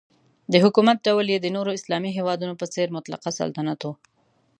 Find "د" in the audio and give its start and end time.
0.51-0.53, 1.41-1.47